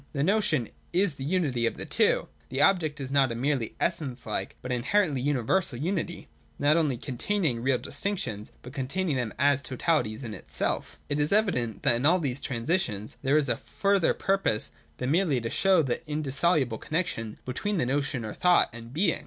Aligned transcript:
The 0.13 0.23
notion 0.23 0.67
is 0.91 1.13
the 1.13 1.23
unity 1.23 1.67
of 1.67 1.77
the 1.77 1.85
two; 1.85 2.21
and 2.21 2.27
the 2.49 2.59
object 2.63 2.99
is 2.99 3.11
not 3.11 3.31
a 3.31 3.35
merely 3.35 3.75
essence 3.79 4.25
like, 4.25 4.55
but 4.59 4.71
inherently 4.71 5.21
universal 5.21 5.77
unity, 5.77 6.27
not 6.57 6.75
only 6.75 6.97
containing 6.97 7.61
real 7.61 7.77
distinctions, 7.77 8.51
but 8.63 8.73
containing 8.73 9.15
them 9.15 9.31
as 9.37 9.61
totalities 9.61 10.23
in 10.23 10.33
itself 10.33 10.97
It 11.07 11.19
is 11.19 11.31
evident 11.31 11.83
that 11.83 11.93
in 11.97 12.07
all 12.07 12.17
these 12.17 12.41
transitions 12.41 13.17
there 13.21 13.37
is 13.37 13.47
a 13.47 13.55
further 13.55 14.15
purpose 14.15 14.71
than 14.97 15.11
merely 15.11 15.39
to 15.39 15.51
show 15.51 15.83
the 15.83 16.03
indissoluble 16.09 16.79
connexion 16.79 17.37
between 17.45 17.77
the 17.77 17.85
notion 17.85 18.25
or 18.25 18.33
thought 18.33 18.71
and 18.73 18.91
being. 18.91 19.19